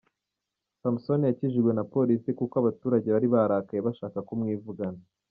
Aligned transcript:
Samson 0.83 1.21
yakijijwe 1.29 1.71
na 1.73 1.83
polisi 1.93 2.29
kuko 2.39 2.53
abaturage 2.61 3.07
bari 3.15 3.27
barakaye 3.35 3.79
bashaka 3.87 4.17
kumwivugana. 4.27 5.01